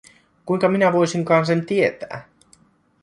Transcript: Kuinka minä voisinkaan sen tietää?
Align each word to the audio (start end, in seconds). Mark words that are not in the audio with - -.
Kuinka 0.45 0.69
minä 0.69 0.93
voisinkaan 0.93 1.45
sen 1.45 1.65
tietää? 1.65 2.25